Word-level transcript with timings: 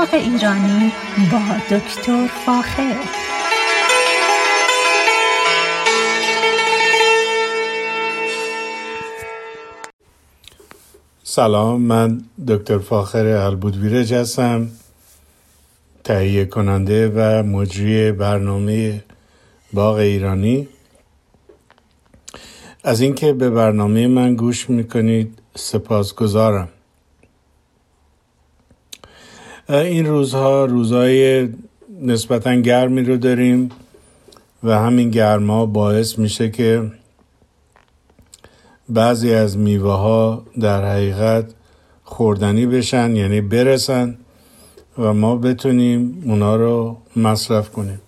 باغ 0.00 0.14
ایرانی 0.14 0.92
با 1.32 1.76
دکتر 1.76 2.26
فاخر. 2.46 2.96
سلام 11.22 11.80
من 11.80 12.24
دکتر 12.48 12.78
فاخر 12.78 13.26
البودویرج 13.26 14.14
هستم 14.14 14.68
تهیه 16.04 16.44
کننده 16.44 17.08
و 17.08 17.42
مجری 17.42 18.12
برنامه 18.12 19.04
باغ 19.72 19.96
ایرانی. 19.96 20.68
از 22.84 23.00
اینکه 23.00 23.32
به 23.32 23.50
برنامه 23.50 24.06
من 24.06 24.34
گوش 24.34 24.70
می‌کنید 24.70 25.38
سپاسگزارم. 25.56 26.68
این 29.74 30.06
روزها 30.06 30.64
روزهای 30.64 31.48
نسبتا 32.02 32.54
گرمی 32.54 33.02
رو 33.02 33.16
داریم 33.16 33.68
و 34.62 34.78
همین 34.78 35.10
گرما 35.10 35.66
باعث 35.66 36.18
میشه 36.18 36.50
که 36.50 36.92
بعضی 38.88 39.34
از 39.34 39.58
میوه 39.58 39.92
ها 39.92 40.42
در 40.60 40.84
حقیقت 40.84 41.44
خوردنی 42.04 42.66
بشن 42.66 43.16
یعنی 43.16 43.40
برسن 43.40 44.16
و 44.98 45.14
ما 45.14 45.36
بتونیم 45.36 46.22
اونا 46.26 46.56
رو 46.56 46.96
مصرف 47.16 47.70
کنیم. 47.70 48.00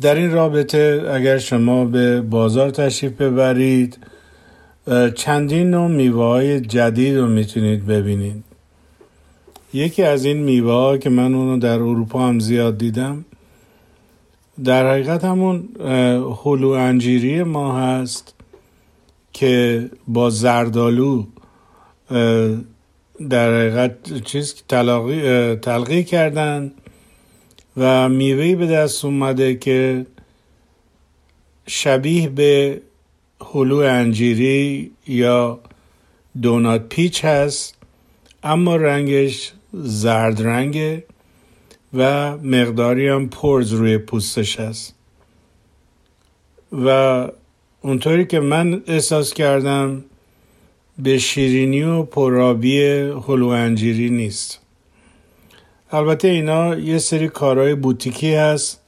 در 0.00 0.14
این 0.14 0.32
رابطه 0.32 1.10
اگر 1.12 1.38
شما 1.38 1.84
به 1.84 2.20
بازار 2.20 2.70
تشریف 2.70 3.12
ببرید 3.12 3.98
چندین 5.14 5.70
نوع 5.70 5.88
میوه 5.88 6.24
های 6.24 6.60
جدید 6.60 7.16
رو 7.16 7.26
می‌تونید 7.26 7.86
ببینید. 7.86 8.49
یکی 9.72 10.02
از 10.02 10.24
این 10.24 10.36
میوه 10.36 10.98
که 10.98 11.10
من 11.10 11.34
اونو 11.34 11.58
در 11.58 11.74
اروپا 11.74 12.28
هم 12.28 12.38
زیاد 12.38 12.78
دیدم 12.78 13.24
در 14.64 14.90
حقیقت 14.90 15.24
همون 15.24 15.68
هلو 16.44 16.68
انجیری 16.68 17.42
ما 17.42 17.78
هست 17.78 18.34
که 19.32 19.90
با 20.08 20.30
زردالو 20.30 21.24
در 23.30 23.54
حقیقت 23.54 24.24
چیز 24.24 24.54
تلقی 25.62 26.04
کردن 26.04 26.72
و 27.76 28.08
میوهی 28.08 28.54
به 28.54 28.66
دست 28.66 29.04
اومده 29.04 29.54
که 29.54 30.06
شبیه 31.66 32.28
به 32.28 32.80
هلو 33.54 33.76
انجیری 33.76 34.92
یا 35.06 35.60
دونات 36.42 36.88
پیچ 36.88 37.24
هست 37.24 37.76
اما 38.42 38.76
رنگش 38.76 39.52
زرد 39.72 40.42
رنگه 40.42 41.04
و 41.94 42.36
مقداری 42.36 43.08
هم 43.08 43.28
پرز 43.28 43.72
روی 43.72 43.98
پوستش 43.98 44.60
هست. 44.60 44.94
و 46.72 47.28
اونطوری 47.82 48.26
که 48.26 48.40
من 48.40 48.82
احساس 48.86 49.34
کردم 49.34 50.04
به 50.98 51.18
شیرینی 51.18 51.82
و 51.82 52.02
پرابی 52.02 52.82
هلو 53.28 53.46
انجیری 53.46 54.10
نیست. 54.10 54.60
البته 55.92 56.28
اینا 56.28 56.74
یه 56.78 56.98
سری 56.98 57.28
کارهای 57.28 57.74
بوتیکی 57.74 58.34
هست 58.34 58.80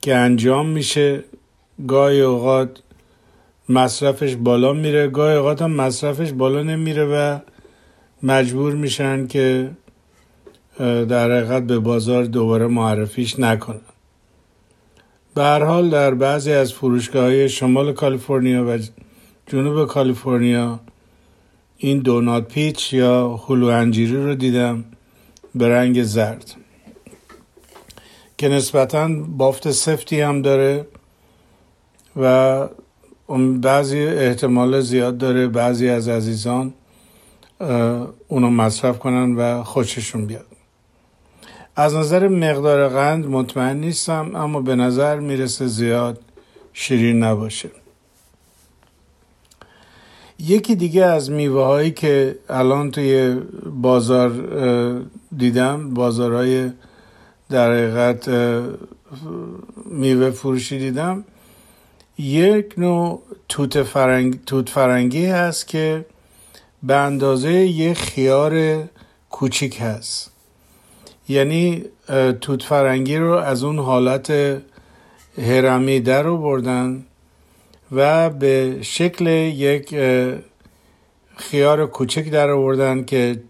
که 0.00 0.14
انجام 0.14 0.68
میشه. 0.68 1.24
گاهی 1.86 2.20
اوقات 2.20 2.80
مصرفش 3.68 4.36
بالا 4.36 4.72
میره 4.72 5.08
گاهی 5.08 5.36
اوقات 5.36 5.62
هم 5.62 5.70
مصرفش 5.70 6.32
بالا 6.32 6.62
نمیره 6.62 7.04
و 7.04 7.38
مجبور 8.22 8.74
میشن 8.74 9.26
که 9.26 9.70
در 10.78 11.30
حقیقت 11.30 11.62
به 11.62 11.78
بازار 11.78 12.24
دوباره 12.24 12.66
معرفیش 12.66 13.38
نکنن. 13.38 13.80
به 15.34 15.42
هر 15.42 15.64
حال 15.64 15.90
در 15.90 16.14
بعضی 16.14 16.52
از 16.52 16.72
فروشگاه 16.72 17.24
های 17.24 17.48
شمال 17.48 17.92
کالیفرنیا 17.92 18.64
و 18.64 18.78
جنوب 19.46 19.86
کالیفرنیا 19.86 20.80
این 21.78 21.98
دونات 21.98 22.48
پیچ 22.48 22.92
یا 22.92 23.36
هلو 23.36 23.66
انجیری 23.66 24.24
رو 24.24 24.34
دیدم 24.34 24.84
به 25.54 25.68
رنگ 25.68 26.02
زرد 26.02 26.54
که 28.38 28.48
نسبتا 28.48 29.08
بافت 29.36 29.70
سفتی 29.70 30.20
هم 30.20 30.42
داره 30.42 30.86
و 32.16 32.68
بعضی 33.60 33.98
احتمال 33.98 34.80
زیاد 34.80 35.18
داره 35.18 35.48
بعضی 35.48 35.88
از 35.88 36.08
عزیزان 36.08 36.74
اونو 38.28 38.50
مصرف 38.50 38.98
کنن 38.98 39.34
و 39.34 39.62
خوششون 39.64 40.26
بیاد. 40.26 40.49
از 41.80 41.94
نظر 41.94 42.28
مقدار 42.28 42.88
قند 42.88 43.26
مطمئن 43.26 43.76
نیستم 43.76 44.36
اما 44.36 44.60
به 44.60 44.74
نظر 44.74 45.18
می‌رسه 45.20 45.66
زیاد 45.66 46.20
شیرین 46.72 47.22
نباشه. 47.22 47.70
یکی 50.38 50.74
دیگه 50.74 51.04
از 51.04 51.30
میوه 51.30 51.62
هایی 51.62 51.90
که 51.90 52.38
الان 52.48 52.90
توی 52.90 53.40
بازار 53.82 54.30
دیدم 55.36 55.94
بازارهای 55.94 56.70
در 57.50 57.72
حقیقت 57.72 58.28
میوه 59.86 60.30
فروشی 60.30 60.78
دیدم 60.78 61.24
یک 62.18 62.74
نوع 62.78 63.22
توت, 63.48 63.82
فرنگ، 63.82 64.44
توت 64.44 64.68
فرنگی 64.68 65.26
هست 65.26 65.68
که 65.68 66.04
به 66.82 66.94
اندازه 66.94 67.52
یه 67.52 67.94
خیار 67.94 68.84
کوچیک 69.30 69.78
هست. 69.80 70.30
یعنی 71.30 71.84
توت 72.40 72.62
فرنگی 72.62 73.16
رو 73.16 73.32
از 73.32 73.64
اون 73.64 73.78
حالت 73.78 74.32
هرمی 75.38 76.00
در 76.00 76.22
رو 76.22 76.38
بردن 76.38 77.04
و 77.92 78.30
به 78.30 78.78
شکل 78.82 79.26
یک 79.26 79.94
خیار 81.36 81.86
کوچک 81.86 82.30
در 82.30 82.50
آوردن 82.50 83.04
که 83.04 83.42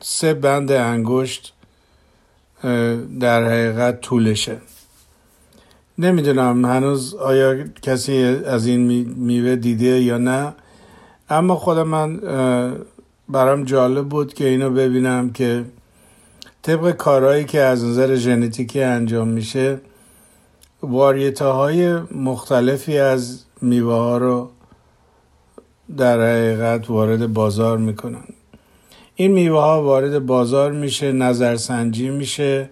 سه 0.00 0.34
بند 0.34 0.72
انگشت 0.72 1.52
در 3.20 3.44
حقیقت 3.44 4.00
طولشه. 4.00 4.56
نمی‌دونم 5.98 6.64
هنوز 6.64 7.14
آیا 7.14 7.64
کسی 7.82 8.16
از 8.46 8.66
این 8.66 8.80
میوه 9.16 9.56
دیده 9.56 10.00
یا 10.00 10.18
نه 10.18 10.54
اما 11.30 11.56
خود 11.56 11.78
من 11.78 12.20
برام 13.28 13.64
جالب 13.64 14.08
بود 14.08 14.34
که 14.34 14.48
اینو 14.48 14.70
ببینم 14.70 15.30
که 15.30 15.64
طبق 16.62 16.90
کارهایی 16.90 17.44
که 17.44 17.60
از 17.60 17.84
نظر 17.84 18.14
ژنتیکی 18.14 18.82
انجام 18.82 19.28
میشه 19.28 19.80
واریته 20.82 21.44
های 21.44 21.94
مختلفی 22.14 22.98
از 22.98 23.44
میوه 23.62 23.94
ها 23.94 24.18
رو 24.18 24.50
در 25.96 26.20
حقیقت 26.20 26.90
وارد 26.90 27.32
بازار 27.32 27.78
می‌کنن. 27.78 28.24
این 29.14 29.32
میوه 29.32 29.60
ها 29.60 29.82
وارد 29.82 30.26
بازار 30.26 30.72
میشه 30.72 31.12
نظرسنجی 31.12 32.10
میشه 32.10 32.68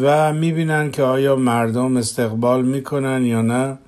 و 0.00 0.32
می‌بینن 0.32 0.90
که 0.90 1.02
آیا 1.02 1.36
مردم 1.36 1.96
استقبال 1.96 2.64
می‌کنن 2.64 3.24
یا 3.24 3.42
نه 3.42 3.78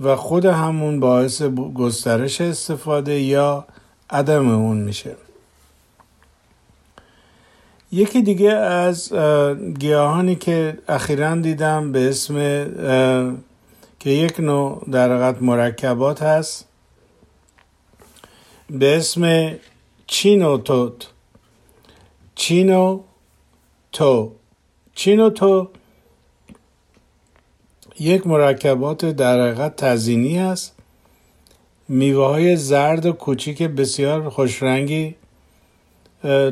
و 0.00 0.16
خود 0.16 0.44
همون 0.44 1.00
باعث 1.00 1.42
گسترش 1.74 2.40
استفاده 2.40 3.20
یا 3.20 3.66
عدم 4.10 4.48
اون 4.48 4.76
میشه. 4.76 5.16
یکی 7.92 8.22
دیگه 8.22 8.50
از 8.50 9.12
گیاهانی 9.78 10.34
که 10.36 10.78
اخیرا 10.88 11.34
دیدم 11.34 11.92
به 11.92 12.08
اسم 12.08 12.34
که 13.98 14.10
یک 14.10 14.40
نوع 14.40 14.90
در 14.90 15.32
مرکبات 15.40 16.22
هست 16.22 16.66
به 18.70 18.96
اسم 18.96 19.52
چینو 20.06 20.58
توت 20.58 21.06
چینو 22.34 23.00
تو 23.92 24.32
چینو 24.94 25.30
تو 25.30 25.68
یک 28.00 28.26
مرکبات 28.26 29.04
در 29.04 29.40
حقیقت 29.40 29.76
تزینی 29.76 30.38
است 30.38 30.72
میوه 31.88 32.26
های 32.26 32.56
زرد 32.56 33.06
و 33.06 33.12
کوچیک 33.12 33.62
بسیار 33.62 34.28
خوشرنگی 34.28 35.14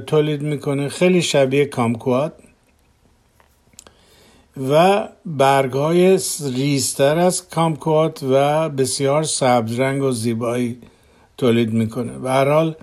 تولید 0.06 0.42
می‌کنه. 0.42 0.88
خیلی 0.88 1.22
شبیه 1.22 1.64
کامکوات 1.64 2.32
و 4.70 5.08
برگ 5.26 5.72
های 5.72 6.18
ریستر 6.54 7.18
از 7.18 7.48
کامکوات 7.48 8.22
و 8.22 8.68
بسیار 8.68 9.22
سبز 9.22 9.80
رنگ 9.80 10.02
و 10.02 10.10
زیبایی 10.10 10.78
تولید 11.36 11.72
می‌کنه. 11.72 12.18
به 12.18 12.30
هر 12.30 12.48
حال 12.48 12.74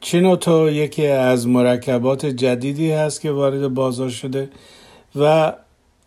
چینوتو 0.00 0.70
یکی 0.70 1.06
از 1.06 1.48
مرکبات 1.48 2.26
جدیدی 2.26 2.90
هست 2.90 3.20
که 3.20 3.30
وارد 3.30 3.68
بازار 3.68 4.08
شده 4.08 4.50
و 5.16 5.52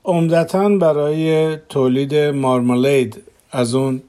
عمدتا 0.06 0.70
برای 0.70 1.56
تولید 1.58 2.16
مارمالید 2.16 3.24
از 3.52 3.76
اون 3.76 4.02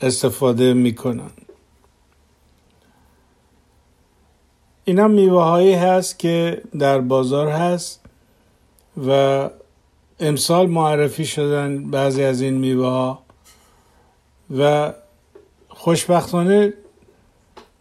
استفاده 0.00 0.74
می‌کنن. 0.74 1.30
اینا 4.88 5.08
میوه 5.08 5.42
هایی 5.42 5.74
هست 5.74 6.18
که 6.18 6.62
در 6.78 7.00
بازار 7.00 7.48
هست 7.48 8.00
و 9.08 9.50
امسال 10.20 10.66
معرفی 10.66 11.24
شدن 11.24 11.90
بعضی 11.90 12.22
از 12.22 12.40
این 12.40 12.54
میوه 12.54 12.86
ها 12.86 13.22
و 14.58 14.92
خوشبختانه 15.68 16.72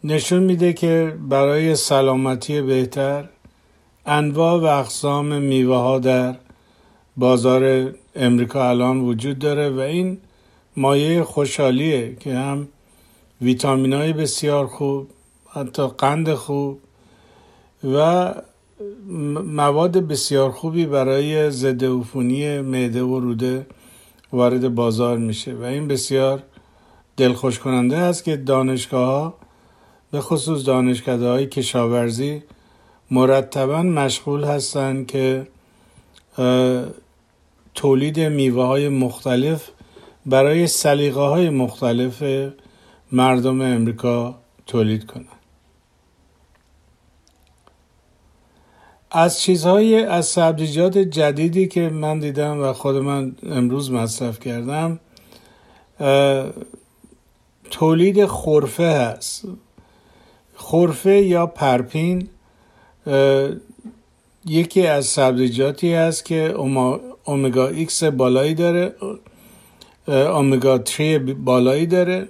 نشون 0.04 0.44
میده 0.44 0.74
که 0.74 1.18
برای 1.30 1.76
سلامتی 1.76 2.62
بهتر 2.62 3.30
انواع 4.06 4.62
و 4.62 4.66
اقسام 4.66 5.42
میوه 5.42 5.78
ها 5.78 6.00
در 6.00 6.36
بازار 7.18 7.94
امریکا 8.16 8.70
الان 8.70 9.00
وجود 9.00 9.40
داره 9.40 9.70
و 9.70 9.80
این 9.80 10.18
مایه 10.78 11.24
خوشحالیه 11.24 12.16
که 12.20 12.34
هم 12.34 12.68
ویتامین 13.42 13.94
های 13.94 14.14
بسیار 14.14 14.68
خوب 14.68 15.08
حتی 15.54 15.88
قند 15.88 16.34
خوب 16.34 16.80
و 17.84 18.34
مواد 19.44 19.98
بسیار 19.98 20.52
خوبی 20.52 20.86
برای 20.86 21.50
ضد 21.52 21.86
عفونی 21.86 22.62
معده 22.62 23.04
و 23.04 23.20
روده 23.20 23.66
وارد 24.34 24.76
بازار 24.76 25.18
میشه 25.18 25.56
و 25.56 25.64
این 25.64 25.88
بسیار 25.88 26.44
دلخوش 27.18 27.60
کننده 27.60 27.98
است 27.98 28.24
که 28.24 28.38
دانشگاه 28.38 29.08
ها 29.08 29.34
به 30.12 30.22
خصوص 30.22 30.66
دانشکده 30.66 31.28
های 31.28 31.46
کشاورزی 31.48 32.44
مرتبا 33.12 33.82
مشغول 33.82 34.44
هستند 34.44 35.08
که 35.08 35.48
تولید 37.76 38.20
میوه 38.20 38.64
های 38.64 38.90
مختلف 38.90 39.70
برای 40.26 40.68
سلیقه 40.68 41.20
های 41.20 41.50
مختلف 41.50 42.24
مردم 43.12 43.62
امریکا 43.62 44.36
تولید 44.66 45.06
کنند. 45.06 45.37
از 49.12 49.42
چیزهای 49.42 50.04
از 50.04 50.26
سبزیجات 50.26 50.98
جدیدی 50.98 51.68
که 51.68 51.90
من 51.90 52.20
دیدم 52.20 52.62
و 52.62 52.74
خود 52.74 52.96
من 52.96 53.36
امروز 53.50 53.92
مصرف 53.92 54.40
کردم 54.40 55.00
تولید 57.72 58.26
خرفه 58.26 58.84
هست. 58.84 59.46
خرفه 60.56 61.22
یا 61.22 61.48
پرپین 61.48 62.30
یکی 64.46 64.88
از 64.88 65.06
سبزیجاتی 65.06 65.94
هست 65.94 66.26
که 66.26 66.56
اومگا 67.24 67.68
ایکس 67.68 68.04
بالایی 68.04 68.54
داره 68.54 68.96
اومگا 70.08 70.86
3 70.86 71.20
بالایی 71.20 71.86
داره 71.86 72.30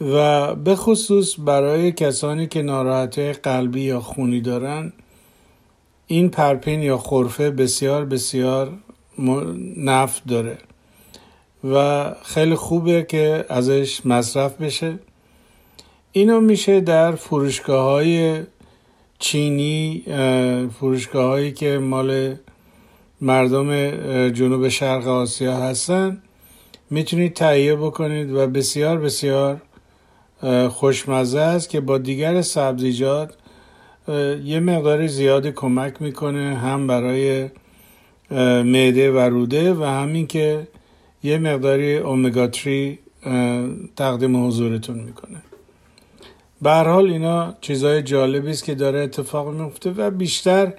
و 0.00 0.54
به 0.54 0.76
خصوص 0.76 1.34
برای 1.38 1.92
کسانی 1.92 2.46
که 2.46 2.62
ناراحتی 2.62 3.32
قلبی 3.32 3.80
یا 3.80 4.00
خونی 4.00 4.40
دارن 4.40 4.92
این 6.06 6.28
پرپین 6.28 6.82
یا 6.82 6.98
خورفه 6.98 7.50
بسیار 7.50 8.04
بسیار 8.04 8.72
نفت 9.76 10.22
داره 10.26 10.58
و 11.64 12.14
خیلی 12.24 12.54
خوبه 12.54 13.02
که 13.02 13.44
ازش 13.48 14.06
مصرف 14.06 14.60
بشه. 14.60 14.98
اینو 16.12 16.40
میشه 16.40 16.80
در 16.80 17.12
فروشگاه 17.12 17.84
های 17.84 18.42
چینی 19.18 20.02
فروشگاه 20.80 21.26
هایی 21.26 21.52
که 21.52 21.78
مال 21.78 22.34
مردم 23.20 23.90
جنوب 24.30 24.68
شرق 24.68 25.08
آسیا 25.08 25.56
هستن 25.56 26.22
می‌تونید 26.90 27.34
تهیه 27.34 27.76
بکنید 27.76 28.32
و 28.32 28.46
بسیار 28.46 28.98
بسیار 28.98 29.62
خوشمزه 30.68 31.40
است 31.40 31.70
که 31.70 31.80
با 31.80 31.98
دیگر 31.98 32.42
سبزیجات 32.42 33.34
یه 34.44 34.60
مقدار 34.60 35.06
زیادی 35.06 35.52
کمک 35.52 36.02
می‌کنه 36.02 36.56
هم 36.56 36.86
برای 36.86 37.48
معده 38.64 39.12
و 39.12 39.18
روده 39.18 39.74
و 39.74 39.84
همین 39.84 40.26
که 40.26 40.68
یه 41.22 41.38
مقداری 41.38 41.96
اومگا 41.96 42.52
3 42.52 42.98
تقدیم 43.96 44.46
حضورتون 44.46 44.98
می‌کنه. 44.98 45.42
به 46.62 46.70
حال 46.70 47.10
اینا 47.10 47.54
چیزای 47.60 48.02
جالبی 48.02 48.50
است 48.50 48.64
که 48.64 48.74
داره 48.74 48.98
اتفاق 48.98 49.54
میفته 49.54 49.90
و 49.90 50.10
بیشتر 50.10 50.72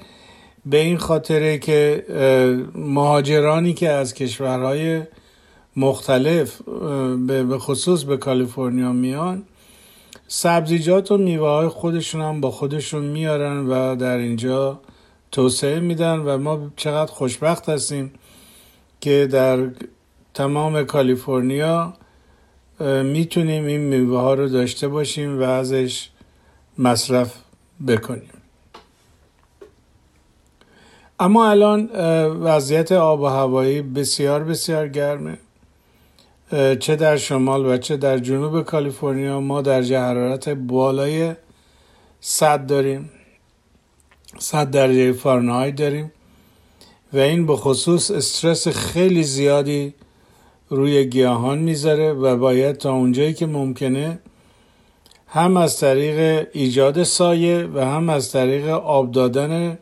به 0.66 0.78
این 0.78 0.98
خاطره 0.98 1.58
که 1.58 2.06
مهاجرانی 2.76 3.74
که 3.74 3.90
از 3.90 4.14
کشورهای 4.14 5.02
مختلف 5.76 6.62
به 7.28 7.58
خصوص 7.58 8.04
به 8.04 8.18
کالیفرنیا 8.18 8.92
میان 8.92 9.44
سبزیجات 10.28 11.12
و 11.12 11.18
میوه 11.18 11.48
های 11.48 11.68
خودشون 11.68 12.22
هم 12.22 12.42
با 12.42 12.52
خودشون 12.52 13.04
میارن 13.04 13.68
و 13.68 13.96
در 13.96 14.18
اینجا 14.18 14.80
توسعه 15.32 15.80
میدن 15.80 16.20
و 16.20 16.38
ما 16.38 16.72
چقدر 16.76 17.12
خوشبخت 17.12 17.70
هستیم 17.70 18.14
که 19.02 19.28
در 19.32 19.70
تمام 20.34 20.84
کالیفرنیا 20.84 21.94
می‌تونیم 23.04 23.66
این 23.66 23.82
میوه 23.82 24.20
ها 24.20 24.34
رو 24.34 24.50
داشته 24.50 24.88
باشیم 24.88 25.40
و 25.40 25.44
ازش 25.44 26.10
مصرف 26.78 27.34
بکنیم. 27.88 28.30
اما 31.20 31.50
الان 31.50 31.86
وضعیت 32.44 32.92
آب 32.92 33.22
و 33.22 33.26
هوایی 33.26 33.82
بسیار 33.82 34.44
بسیار 34.44 34.88
گرمه. 34.88 35.38
چه 36.80 36.96
در 36.96 37.18
شمال 37.18 37.66
و 37.66 37.78
چه 37.78 37.98
در 37.98 38.18
جنوب 38.18 38.62
کالیفرنیا 38.62 39.40
ما 39.40 39.62
در 39.62 39.82
حرارت 39.82 40.50
بالای 40.50 41.34
100 42.22 42.66
داریم. 42.66 43.10
100 44.40 44.72
درجه 44.72 45.14
فارنهایت 45.14 45.76
داریم. 45.76 46.12
و 47.14 47.18
این 47.18 47.46
به 47.46 47.56
خصوص 47.56 48.12
استرس 48.12 48.68
خیلی 48.68 49.24
زیادی 49.24 49.94
روی 50.70 51.06
گیاهان 51.06 51.58
می‌ذاره 51.58 52.14
و 52.14 52.38
باید 52.38 52.78
تا 52.78 52.94
اونجایی 52.94 53.34
که 53.34 53.46
ممکنه 53.46 54.20
هم 55.28 55.58
از 55.58 55.80
طریق 55.80 56.48
ایجاد 56.54 57.04
سایه 57.04 57.70
و 57.74 57.86
هم 57.86 58.10
از 58.10 58.32
طریق 58.32 58.68
آب 58.70 59.12
دادن 59.12 59.78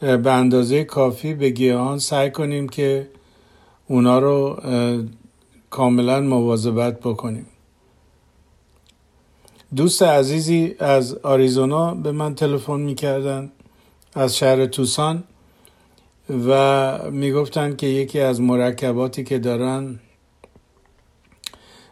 به 0.00 0.32
اندازه 0.32 0.84
کافی 0.84 1.34
به 1.34 1.50
گیاهان 1.50 1.98
سعی 1.98 2.30
کنیم 2.30 2.68
که 2.68 3.08
اونا 3.88 4.18
رو 4.18 4.60
کاملا 5.72 6.20
مواظبت 6.20 7.00
بکنیم. 7.00 7.46
دوست 9.76 10.02
عزیزی 10.02 10.74
از 10.78 11.14
آریزونا 11.14 11.94
به 11.94 12.12
من 12.12 12.34
تلفن 12.34 12.80
می‌کردن 12.80 13.52
از 14.14 14.36
شهر 14.36 14.66
توسان 14.66 15.24
و 16.48 17.10
می‌گفتن 17.10 17.76
که 17.76 17.86
یکی 17.86 18.20
از 18.20 18.40
مرکباتی 18.40 19.24
که 19.24 19.38
دارن 19.38 20.00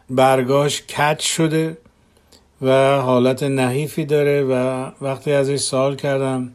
برگاش 0.09 0.81
کج 0.81 1.19
شده 1.19 1.77
و 2.61 3.01
حالت 3.01 3.43
نحیفی 3.43 4.05
داره 4.05 4.43
و 4.43 4.53
وقتی 5.01 5.31
ازش 5.31 5.57
سوال 5.57 5.95
کردم 5.95 6.51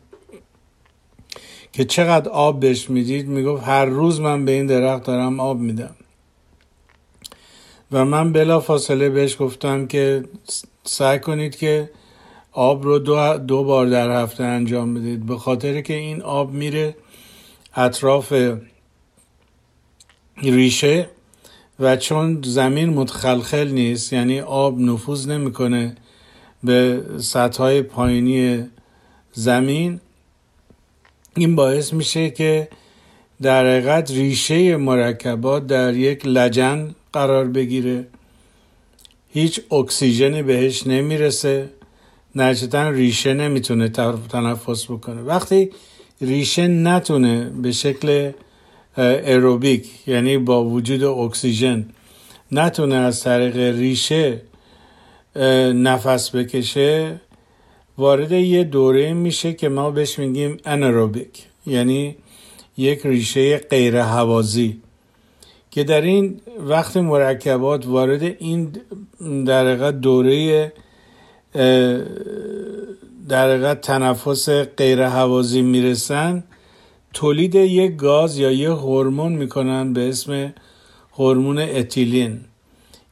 که 1.72 1.84
چقدر 1.84 2.28
آب 2.28 2.60
بهش 2.60 2.90
می‌دید 2.90 3.28
می‌گفت 3.28 3.64
هر 3.64 3.84
روز 3.84 4.20
من 4.20 4.44
به 4.44 4.52
این 4.52 4.66
درخت 4.66 5.04
دارم 5.04 5.40
آب 5.40 5.58
میدم. 5.58 5.94
و 7.92 8.04
من 8.04 8.32
بلا 8.32 8.60
فاصله 8.60 9.08
بهش 9.08 9.36
گفتم 9.40 9.86
که 9.86 10.24
سعی 10.84 11.18
کنید 11.18 11.56
که 11.56 11.90
آب 12.52 12.84
رو 12.84 12.98
دو, 12.98 13.38
دو 13.38 13.64
بار 13.64 13.86
در 13.86 14.22
هفته 14.22 14.44
انجام 14.44 14.94
بدید. 14.94 15.26
به 15.26 15.36
خاطر 15.36 15.80
که 15.80 15.94
این 15.94 16.22
آب 16.22 16.52
میره 16.52 16.96
اطراف 17.74 18.32
ریشه 20.42 21.08
و 21.80 21.96
چون 21.96 22.42
زمین 22.44 22.88
متخلخل 22.90 23.68
نیست 23.68 24.12
یعنی 24.12 24.40
آب 24.40 24.80
نفوذ 24.80 25.28
نمی‌کنه 25.28 25.96
به 26.64 27.02
سطح 27.18 27.58
های 27.58 27.82
پایینی 27.82 28.66
زمین 29.32 30.00
این 31.36 31.56
باعث 31.56 31.92
میشه 31.92 32.30
که 32.30 32.68
در 33.42 33.66
حقیقت 33.66 34.10
ریشه 34.10 34.76
مرکبات 34.76 35.66
در 35.66 35.94
یک 35.94 36.26
لجن 36.26 36.94
قرار 37.12 37.44
بگیره. 37.44 38.06
هیچ 39.32 39.60
اکسیژنی 39.72 40.42
بهش 40.42 40.86
نمی‌رسه. 40.86 41.68
نتیجتا 42.34 42.90
ریشه 42.90 43.34
نمی‌تونه 43.34 43.88
تنفس 44.28 44.84
بکنه. 44.84 45.22
وقتی 45.22 45.70
ریشه 46.20 46.68
نتونه 46.68 47.50
به 47.62 47.72
شکل 47.72 48.32
اروبیک 48.98 49.88
یعنی 50.06 50.38
با 50.38 50.64
وجود 50.64 51.04
اکسیژن 51.04 51.88
نتونه 52.52 52.94
از 52.94 53.22
طریق 53.22 53.56
ریشه 53.56 54.40
نفس 55.74 56.30
بکشه 56.36 57.20
وارد 57.98 58.32
یه 58.32 58.64
دوره 58.64 59.12
میشه 59.12 59.52
که 59.52 59.68
ما 59.68 59.90
بهش 59.90 60.18
میگیم 60.18 60.56
انروبیک 60.64 61.44
یعنی 61.66 62.16
یک 62.76 63.00
ریشه 63.06 63.56
غیر 63.56 63.96
هوازی 63.96 64.80
که 65.76 65.84
در 65.84 66.00
این 66.00 66.40
وقت 66.58 66.96
مرکبات 66.96 67.86
وارد 67.86 68.22
این 68.22 68.72
در 69.44 69.90
دوره 69.90 70.72
در 73.28 73.74
تنفس 73.74 74.48
غیر 74.48 75.00
هوازی 75.00 75.62
می‌رسن 75.62 76.44
تولید 77.12 77.54
یک 77.54 77.96
گاز 77.96 78.38
یا 78.38 78.50
یک 78.50 78.66
هورمون 78.66 79.32
می‌کنن 79.32 79.92
به 79.92 80.08
اسم 80.08 80.54
هورمون 81.12 81.58
اتیلین. 81.58 82.40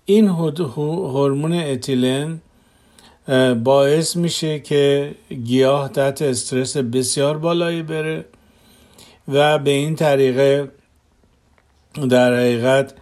این 0.04 0.28
هورمون 0.28 1.52
اتیلین 1.52 2.40
باعث 3.64 4.16
میشه 4.16 4.61
که 4.61 5.14
گیاه 5.44 5.88
تحت 5.88 6.23
استرس 6.23 6.76
بسیار 6.76 7.38
بالایی 7.38 7.83
بره 7.83 8.25
و 9.28 9.59
به 9.59 9.71
این 9.71 9.97
طریقه 9.97 10.68
در 11.95 12.35
حقیقت 12.35 12.95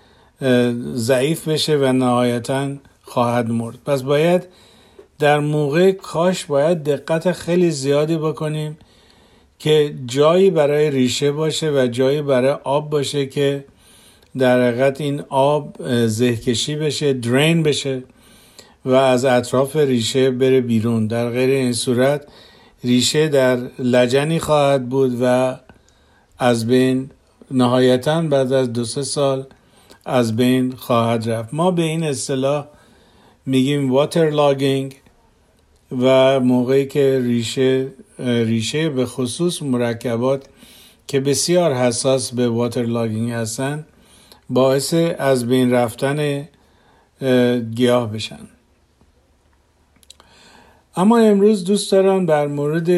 ضعیف 0.94 1.48
بشه 1.48 1.76
و 1.76 1.92
نهایتا 1.92 2.68
خواهد 3.02 3.50
مرد. 3.50 3.78
پس 3.86 4.02
باید 4.02 4.46
در 5.18 5.40
موقع 5.40 5.92
کاش 5.92 6.44
باید 6.44 6.84
دقت 6.84 7.32
خیلی 7.32 7.70
زیادی 7.70 8.16
بکنیم 8.16 8.78
که 9.58 9.94
جایی 10.06 10.50
برای 10.50 10.90
ریشه 10.90 11.32
باشه 11.32 11.70
و 11.70 11.86
جایی 11.86 12.22
برای 12.22 12.56
آب 12.64 12.90
باشه 12.90 13.26
که 13.26 13.64
در 14.38 14.68
حقیقت 14.68 15.00
این 15.00 15.22
آب 15.28 15.76
زهکشی 16.06 16.76
بشه 16.76 17.12
درین 17.12 17.62
بشه 17.62 18.02
و 18.84 18.94
از 18.94 19.24
اطراف 19.24 19.76
ریشه 19.76 20.30
بره 20.30 20.60
بیرون. 20.60 21.06
در 21.06 21.30
غیر 21.30 21.50
این 21.50 21.72
صورت 21.72 22.26
ریشه 22.84 23.28
در 23.28 23.58
لجنی 23.78 24.38
خواهد 24.38 24.88
بود 24.88 25.18
و 25.22 25.56
از 26.38 26.66
بین 26.66 27.10
نهایتا 27.52 28.22
بعد 28.22 28.52
از 28.52 28.72
دو 28.72 28.84
سه 28.84 29.02
سال 29.02 29.46
از 30.04 30.36
بین 30.36 30.72
خواهد 30.72 31.30
رفت. 31.30 31.54
ما 31.54 31.70
به 31.70 31.82
این 31.82 32.04
اصطلاح 32.04 32.66
میگیم 33.46 33.92
waterlogging 33.92 34.96
و 36.00 36.40
موقعی 36.40 36.86
که 36.86 37.20
ریشه 37.22 37.86
ریشه 38.18 38.88
به 38.88 39.06
خصوص 39.06 39.62
مرکبات 39.62 40.46
که 41.06 41.20
بسیار 41.20 41.74
حساس 41.74 42.34
به 42.34 42.48
waterlogging 42.48 43.30
هستن 43.30 43.86
باعث 44.50 44.94
از 45.18 45.46
بین 45.46 45.70
رفتن 45.70 46.48
گیاه 47.74 48.12
بشن. 48.12 48.48
اما 50.96 51.18
امروز 51.18 51.64
دوست 51.64 51.92
دارم 51.92 52.26
در 52.26 52.46
مورد 52.46 52.88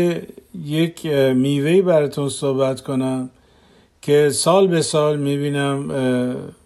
یک 0.64 1.06
میوهی 1.34 1.82
براتون 1.82 2.28
صحبت 2.28 2.80
کنم. 2.80 3.30
که 4.06 4.30
سال 4.30 4.66
به 4.66 4.82
سال 4.82 5.16
می‌بینم 5.16 5.88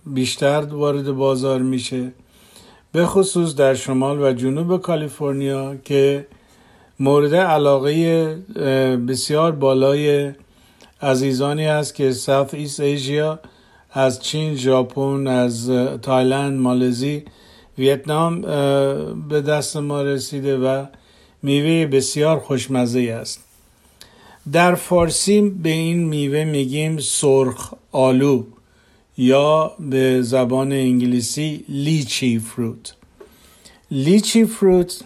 بیشتر 0.06 0.60
وارد 0.60 1.12
بازار 1.12 1.62
میشه. 1.62 2.12
به 2.92 3.06
خصوص 3.06 3.54
در 3.54 3.74
شمال 3.74 4.20
و 4.22 4.32
جنوب 4.32 4.80
کالیفرنیا 4.82 5.76
که 5.84 6.26
مورد 7.00 7.34
علاقه 7.34 8.34
بسیار 9.08 9.52
بالای 9.52 10.32
عزیزانی 11.02 11.66
است 11.66 11.94
که 11.94 12.12
Southeast 12.12 12.80
Asia 12.80 13.38
از 13.92 14.22
چین، 14.22 14.54
ژاپن، 14.54 15.26
از 15.26 15.70
تایلند، 16.02 16.60
مالزی، 16.60 17.24
ویتنام 17.78 18.40
به 19.28 19.40
دست 19.40 19.76
ما 19.76 20.02
رسیده 20.02 20.58
و 20.58 20.86
میوه 21.42 21.86
بسیار 21.86 22.38
خوشمزه 22.38 23.00
است. 23.00 23.47
در 24.52 24.74
فارسی 24.74 25.40
به 25.40 25.68
این 25.68 26.04
میوه 26.04 26.44
میگیم 26.44 26.98
سرخ 26.98 27.74
آلو 27.92 28.44
یا 29.18 29.72
به 29.80 30.22
زبان 30.22 30.72
انگلیسی 30.72 31.64
لیچی 31.68 32.38
فروت. 32.38 32.94
لیچی 33.90 34.44
فروت 34.44 35.04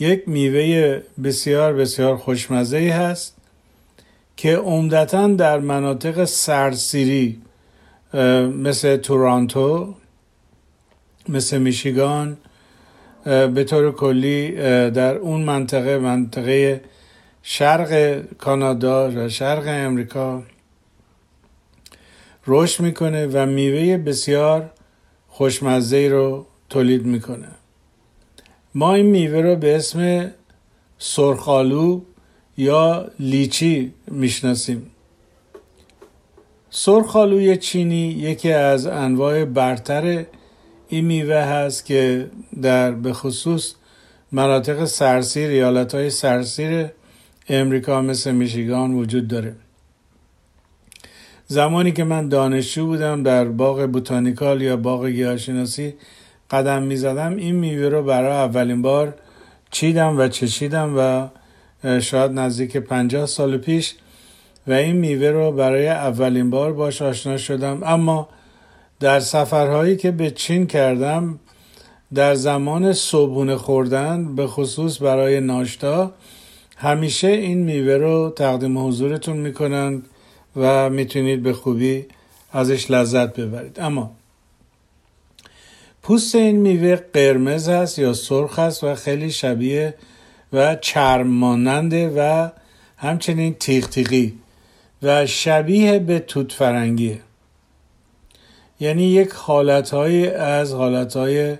یک 0.00 0.28
میوه 0.28 1.00
بسیار 1.24 1.72
بسیار 1.72 2.16
خوشمزه 2.16 2.78
هست 2.78 3.36
که 4.36 4.56
عمدتا 4.56 5.28
در 5.28 5.58
مناطق 5.58 6.24
سرسیری 6.24 7.40
مثل 8.58 8.96
تورانتو 8.96 9.94
مثل 11.28 11.58
میشیگان 11.58 12.36
به 13.24 13.64
طور 13.64 13.92
کلی 13.92 14.50
در 14.90 15.14
اون 15.14 15.42
منطقه 15.42 15.98
منطقه 15.98 16.80
شرق 17.46 18.20
کانادا 18.38 19.10
و 19.10 19.28
شرق 19.28 19.64
امریکا 19.66 20.42
رشد 22.46 22.82
می‌کنه 22.82 23.26
و 23.26 23.46
میوه 23.46 23.96
بسیار 23.96 24.70
خوشمزه 25.28 26.08
رو 26.08 26.46
تولید 26.70 27.06
می‌کنه. 27.06 27.48
ما 28.74 28.94
این 28.94 29.06
میوه 29.06 29.40
رو 29.40 29.56
به 29.56 29.76
اسم 29.76 30.30
سرخالو 30.98 32.00
یا 32.56 33.10
لیچی 33.18 33.94
می‌شناسیم. 34.06 34.90
سرخالوی 36.70 37.56
چینی 37.56 38.06
یکی 38.08 38.52
از 38.52 38.86
انواع 38.86 39.44
برتر 39.44 40.24
این 40.88 41.04
میوه 41.04 41.36
هست 41.36 41.86
که 41.86 42.30
در 42.62 42.90
به 42.90 43.12
خصوص 43.12 43.74
مناطق 44.32 44.84
سرسیر 44.84 45.50
ایالت 45.50 45.94
های 45.94 46.10
سرسیر 46.10 46.86
امریکا 47.48 48.02
مثل 48.02 48.32
میشیگان 48.32 48.94
وجود 48.94 49.28
داره. 49.28 49.56
زمانی 51.46 51.92
که 51.92 52.04
من 52.04 52.28
دانشجو 52.28 52.86
بودم 52.86 53.22
در 53.22 53.44
باغ 53.44 53.86
بوتانیکال 53.86 54.62
یا 54.62 54.76
باغ 54.76 55.06
گیاهشناسی 55.06 55.94
قدم 56.50 56.82
می 56.82 56.96
زدم 56.96 57.36
این 57.36 57.54
میوه 57.54 57.88
رو 57.88 58.02
برای 58.02 58.32
اولین 58.32 58.82
بار 58.82 59.14
چیدم 59.70 60.18
و 60.18 60.28
چشیدم 60.28 60.94
و 60.98 61.28
شاید 62.00 62.30
نزدیک 62.30 62.76
پنجاه 62.76 63.26
سال 63.26 63.58
پیش 63.58 63.94
و 64.66 64.72
این 64.72 64.96
میوه 64.96 65.28
رو 65.28 65.52
برای 65.52 65.88
اولین 65.88 66.50
بار 66.50 66.72
باش 66.72 67.02
آشنا 67.02 67.36
شدم. 67.36 67.82
اما 67.82 68.28
در 69.00 69.20
سفرهایی 69.20 69.96
که 69.96 70.10
به 70.10 70.30
چین 70.30 70.66
کردم 70.66 71.38
در 72.14 72.34
زمان 72.34 72.92
صبحونه 72.92 73.56
خوردن 73.56 74.34
به 74.34 74.46
خصوص 74.46 75.02
برای 75.02 75.40
ناشتا 75.40 76.12
همیشه 76.76 77.28
این 77.28 77.58
میوه 77.58 77.94
رو 77.94 78.32
تقدیم 78.36 78.86
حضورتون 78.86 79.36
می‌کنن 79.36 80.02
و 80.56 80.90
می‌تونید 80.90 81.42
به 81.42 81.52
خوبی 81.52 82.06
ازش 82.52 82.90
لذت 82.90 83.40
ببرید. 83.40 83.80
اما 83.80 84.12
پوست 86.02 86.34
این 86.34 86.56
میوه 86.56 86.96
قرمز 86.96 87.68
است 87.68 87.98
یا 87.98 88.12
سرخ 88.12 88.58
است 88.58 88.84
و 88.84 88.94
خیلی 88.94 89.30
شبیه 89.30 89.94
و 90.52 90.76
چرم 90.76 91.26
ماننده 91.26 92.08
و 92.16 92.48
همچنین 92.96 93.54
تیغ 93.54 93.88
تیغی 93.88 94.38
و 95.02 95.26
شبیه 95.26 95.98
به 95.98 96.18
توت 96.18 96.52
فرنگیه. 96.52 97.20
یعنی 98.80 99.02
یک 99.02 99.30
حالتهایی 99.30 100.26
از 100.28 100.72
حالتهای 100.72 101.56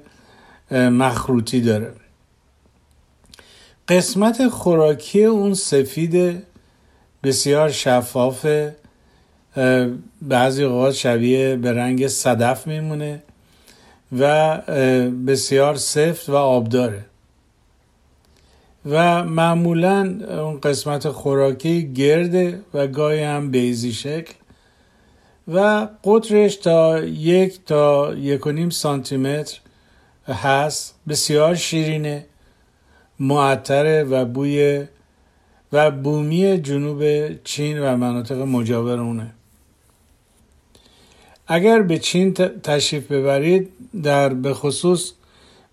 مخروطی 0.71 1.61
داره. 1.61 1.92
قسمت 3.88 4.49
خوراکی 4.49 5.25
اون 5.25 5.55
سفید 5.55 6.43
بسیار 7.23 7.71
شفاف 7.71 8.47
بعضی 10.23 10.64
اوقات 10.64 10.95
شبیه 10.95 11.57
به 11.57 11.73
رنگ 11.73 12.07
صدف 12.07 12.67
میمونه 12.67 13.23
و 14.19 14.57
بسیار 15.26 15.75
سفت 15.75 16.29
و 16.29 16.37
آبداره. 16.37 17.05
و 18.87 19.25
معمولا 19.25 20.19
اون 20.29 20.61
قسمت 20.61 21.09
خوراکی 21.09 21.93
گرده 21.93 22.61
و 22.75 22.87
گاهی 22.87 23.23
هم 23.23 23.50
بیزی 23.50 23.93
شکل 23.93 24.35
و 25.49 25.88
قطرش 26.05 26.57
تا 26.57 27.05
یک 27.05 27.64
تا 27.64 28.14
یک 28.14 28.47
و 28.47 28.50
نیم 28.50 28.71
سانتی 28.71 29.17
متر 29.17 29.59
هست 30.26 30.95
بسیار 31.09 31.55
شیرینه. 31.55 32.26
معطره 33.21 34.04
و 34.04 34.25
بوی 34.25 34.85
و 35.73 35.90
بومی 35.90 36.59
جنوب 36.59 37.28
چین 37.44 37.78
و 37.78 37.97
مناطق 37.97 38.38
مجاور 38.38 39.00
اونه. 39.00 39.33
اگر 41.47 41.83
به 41.83 41.99
چین 41.99 42.33
تشریف 42.62 43.12
ببرید 43.12 43.71
در 44.02 44.35
به 44.35 44.54
خصوص 44.54 45.12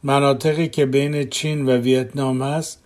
مناطقی 0.04 0.68
که 0.68 0.86
بین 0.86 1.30
چین 1.30 1.66
و 1.66 1.78
ویتنام 1.78 2.42
هست 2.42 2.84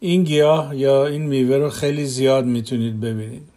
این 0.00 0.24
گیاه 0.24 0.76
یا 0.76 1.06
این 1.06 1.22
میوه 1.22 1.56
رو 1.56 1.70
خیلی 1.70 2.06
زیاد 2.06 2.44
می‌تونید 2.44 3.00
ببینید. 3.00 3.48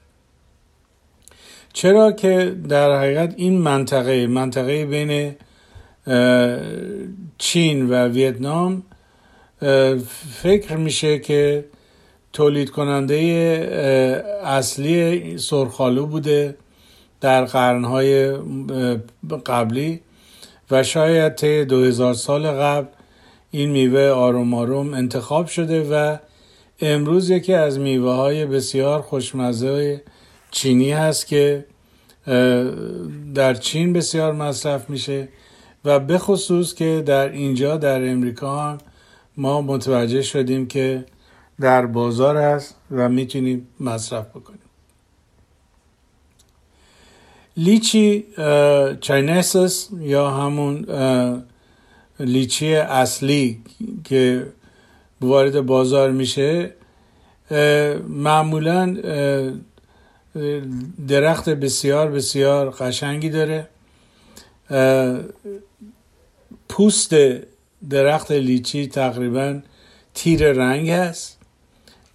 چرا 1.74 2.12
که 2.12 2.56
در 2.70 3.00
حقیقت 3.00 3.34
این 3.38 3.58
منطقه 3.58 4.28
منطقه 4.28 4.86
بین 4.86 5.36
چین 7.38 7.90
و 7.90 8.08
ویتنام 8.08 8.84
فکر 10.42 10.76
میشه 10.76 11.20
که 11.20 11.66
تولید 12.34 12.70
کننده 12.70 13.16
اصلی 14.46 15.38
سرخالو 15.38 16.06
بوده 16.06 16.58
در 17.22 17.46
قرنهای 17.46 18.38
قبلی 19.46 20.02
و 20.72 20.84
شاید 20.84 21.36
طی 21.36 21.66
دو 21.66 21.84
هزار 21.84 22.14
سال 22.14 22.48
قبل 22.48 22.88
این 23.52 23.70
میوه 23.70 24.10
آروم 24.10 24.54
آروم 24.54 24.94
انتخاب 24.94 25.48
شده 25.48 25.84
و 25.92 26.18
امروز 26.82 27.30
یکی 27.30 27.54
از 27.54 27.80
میوه 27.80 28.12
های 28.12 28.46
بسیار 28.46 29.02
خوشمزه 29.02 30.04
چینی 30.52 30.92
هست 30.92 31.28
که 31.28 31.66
در 33.36 33.54
چین 33.54 33.94
بسیار 33.94 34.34
مصرف 34.34 34.90
میشه 34.90 35.28
و 35.86 36.00
به 36.00 36.18
خصوص 36.18 36.74
که 36.74 37.04
در 37.06 37.30
اینجا 37.30 37.78
در 37.78 38.10
امریکا 38.10 38.60
هم 38.60 38.78
ما 39.38 39.62
متوجه 39.62 40.22
شدیم 40.22 40.68
که 40.68 41.06
در 41.62 41.86
بازار 41.86 42.38
هست 42.38 42.76
و 42.92 43.10
می‌تونیم 43.10 43.68
مصرف 43.80 44.30
بکنیم. 44.30 44.60
لیچی 47.58 48.26
چاینسس 49.02 49.90
یا 50.00 50.32
همون 50.32 50.86
لیچی 52.20 52.76
اصلی 52.76 53.62
که 54.04 54.48
وارد 55.22 55.62
بازار 55.62 56.12
میشه 56.12 56.74
معمولا 58.08 58.98
درخت 61.08 61.50
بسیار 61.50 62.12
بسیار 62.12 62.70
قشنگی 62.70 63.30
داره. 63.30 63.68
پوست 66.70 67.16
درخت 67.90 68.32
لیچی 68.32 68.88
تقریبا 68.88 69.60
تیر 70.14 70.52
رنگ 70.52 70.90
هست. 70.90 71.38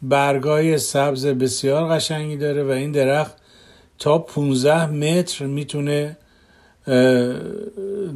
برگای 0.03 0.79
سبز 0.79 1.27
بسیار 1.27 1.89
قشنگی 1.89 2.37
داره 2.37 2.65
و 2.65 2.71
این 2.71 2.93
درخت 2.93 3.37
تا 3.99 4.19
15 4.19 4.87
متر 4.87 5.47
می‌تونه 5.47 6.17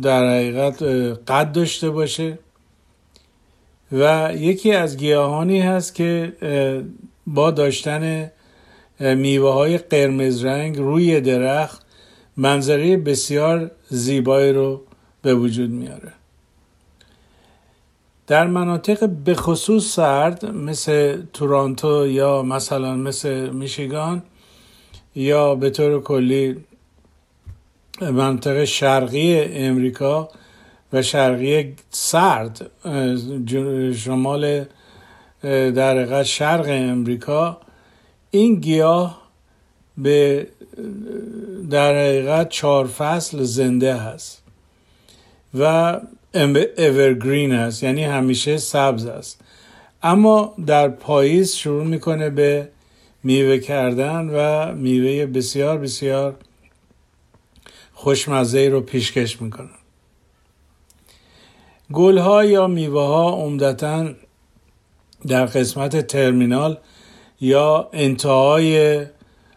در 0.03 0.29
حقیقت 0.29 0.83
قد 1.29 1.53
داشته 1.53 1.91
باشه. 1.91 2.39
و 3.93 4.33
یکی 4.37 4.73
از 4.73 4.97
گیاهانی 4.97 5.61
هست 5.61 5.95
که 5.95 6.33
با 7.27 7.51
داشتن 7.51 8.31
میوه 9.01 9.53
های 9.53 9.79
قرمز 9.79 10.45
رنگ 10.45 10.79
روی 10.79 11.21
درخت 11.21 11.83
منظره 12.37 12.97
بسیار 12.97 13.71
زیبایی 13.89 14.53
رو 14.53 14.83
به 15.23 15.35
وجود 15.35 15.71
میاره. 15.71 16.13
در 18.31 18.47
مناطق 18.47 19.09
به 19.09 19.35
خصوص 19.35 19.95
سرد 19.95 20.47
مثل 20.47 21.23
تورانتو 21.33 22.07
یا 22.07 22.43
مثلا 22.43 22.95
مثل 22.95 23.51
میشیگان 23.51 24.23
یا 25.15 25.55
به 25.55 25.71
طور 25.71 26.03
کلی 26.03 26.57
منطقه 28.01 28.65
شرقی 28.65 29.41
امریکا 29.41 30.29
و 30.93 31.03
شرقی 31.03 31.75
سرد 31.91 32.71
شمال 33.97 34.65
در 35.43 35.99
حقیقت 35.99 36.23
شرق 36.23 36.67
امریکا 36.69 37.61
این 38.31 38.55
گیاه 38.55 39.23
به 39.99 40.47
در 41.71 41.95
حقیقت 41.95 42.49
چهار 42.49 42.87
فصل 42.87 43.43
زنده 43.43 43.95
هست 43.95 44.43
و 45.59 46.01
اورگرین 46.35 47.53
هست 47.53 47.83
یعنی 47.83 48.05
همیشه 48.05 48.57
سبز 48.57 49.07
است. 49.07 49.41
اما 50.03 50.55
در 50.67 50.89
پاییز 50.89 51.55
شروع 51.55 51.85
می‌کنه 51.85 52.31
به 52.31 52.69
میوه 53.23 53.59
کردن 53.59 54.31
و 54.35 54.73
میوه 54.75 55.27
بسیار 55.27 55.79
بسیار 55.79 56.37
خوشمزه 57.93 58.69
رو 58.69 58.81
پیشکش 58.81 59.43
می‌کنن 59.43 59.71
گل 61.93 62.19
ها 62.19 62.45
یا 62.45 62.67
میوه 62.67 63.03
ها 63.03 63.31
عمدتا 63.31 64.09
در 65.27 65.47
قسمت 65.47 66.07
ترمینال 66.07 66.79
یا 67.41 67.91
انتهای 67.93 69.07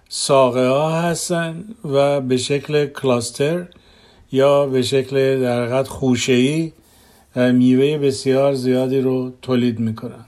ساقه 0.09 0.67
ها 0.67 1.01
هستن 1.01 1.65
و 1.85 2.21
به 2.21 2.37
شکل 2.37 2.85
کلاستر 2.85 3.67
یا 4.33 4.65
به 4.65 4.81
شکل 4.81 5.41
در 5.41 5.61
حقیقت 5.61 5.87
خوشه‌ای 5.87 6.71
میوه 7.35 7.97
بسیار 7.97 8.53
زیادی 8.53 9.01
رو 9.01 9.31
تولید 9.41 9.79
می‌کنن. 9.79 10.25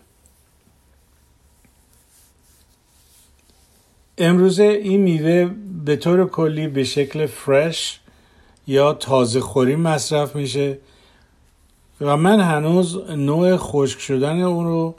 امروزه 4.17 4.63
این 4.63 5.01
میوه 5.01 5.51
به 5.85 5.95
طور 5.95 6.27
کلی 6.29 6.67
به 6.67 6.83
شکل 6.83 7.25
فرش 7.25 7.99
یا 8.67 8.93
تازه 8.93 9.39
خوری 9.39 9.75
مصرف 9.75 10.35
میشه 10.35 10.77
و 12.01 12.17
من 12.17 12.39
هنوز 12.39 12.97
نوع 13.09 13.57
خشک 13.57 13.99
شدن 13.99 14.41
اون 14.41 14.65
رو 14.65 14.95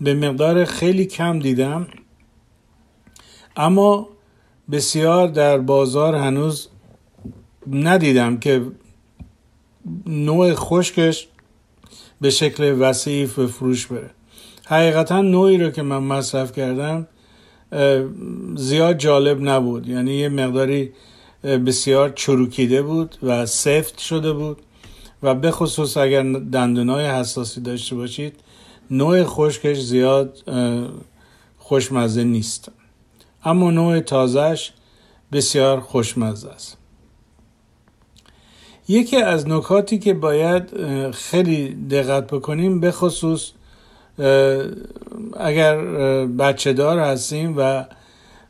به 0.00 0.14
مقدار 0.14 0.64
خیلی 0.64 1.06
کم 1.06 1.38
دیدم. 1.38 1.86
اما 3.56 4.08
بسیار 4.70 5.28
در 5.28 5.58
بازار 5.58 6.14
هنوز 6.14 6.68
ندیدم 7.72 8.36
که 8.36 8.62
نوع 10.06 10.54
خشکش 10.54 11.28
به 12.20 12.30
شکل 12.30 12.76
وسیعی 12.80 13.26
به 13.26 13.46
فروش 13.46 13.86
بره. 13.86 14.10
حقیقتا 14.66 15.22
نوعی 15.22 15.58
رو 15.58 15.70
که 15.70 15.82
من 15.82 15.98
مصرف 15.98 16.52
کردم 16.52 17.06
زیاد 18.56 18.98
جالب 18.98 19.48
نبود. 19.48 19.88
یعنی 19.88 20.14
یه 20.14 20.28
مقداری 20.28 20.92
بسیار 21.42 22.10
چروکیده 22.10 22.82
بود 22.82 23.16
و 23.22 23.46
سفت 23.46 23.98
شده 23.98 24.32
بود. 24.32 24.62
و 25.22 25.34
به 25.34 25.50
خصوص 25.50 25.96
اگر 25.96 26.22
دندونای 26.32 27.06
حساسی 27.06 27.60
داشته 27.60 27.96
باشید 27.96 28.34
نوع 28.90 29.24
خشکش 29.24 29.80
زیاد 29.80 30.38
خوشمزه 31.58 32.24
نیست. 32.24 32.72
اما 33.44 33.70
نوع 33.70 34.00
تازهش 34.00 34.72
بسیار 35.32 35.80
خوشمزه 35.80 36.48
است. 36.48 36.77
یکی 38.88 39.16
از 39.16 39.48
نکاتی 39.48 39.98
که 39.98 40.14
باید 40.14 40.62
خیلی 41.10 41.68
دقت 41.90 42.26
بکنیم 42.26 42.80
به 42.80 42.90
خصوص 42.90 43.50
اگر 45.36 45.76
بچه 46.26 46.72
دار 46.72 46.98
هستیم 46.98 47.54
و 47.56 47.84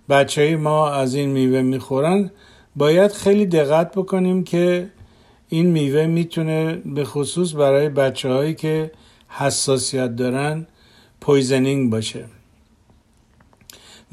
بچه 0.09 0.57
ما 0.57 0.90
از 0.90 1.14
این 1.14 1.31
میوه 1.31 1.62
می‌خورن 1.62 2.31
باید 2.77 3.12
خیلی 3.12 3.46
دقت 3.46 3.92
بکنیم 3.92 4.44
که 4.44 4.90
این 5.48 5.66
میوه 5.66 6.07
می‌تونه 6.07 6.83
به 6.85 7.05
خصوص 7.05 7.55
برای 7.55 7.88
بچه 7.88 8.29
هایی 8.29 8.55
که 8.55 8.90
حساسیت 9.29 10.16
دارن 10.16 10.66
poisoning 11.20 11.90
باشه. 11.90 12.24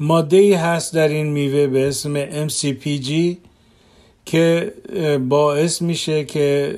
ماده 0.00 0.36
ای 0.36 0.54
هست 0.54 0.94
در 0.94 1.08
این 1.08 1.26
میوه 1.26 1.66
به 1.66 1.88
اسم 1.88 2.46
MCPG 2.48 3.36
که 4.26 4.72
باعث 5.28 5.82
میشه 5.82 6.24
که 6.24 6.76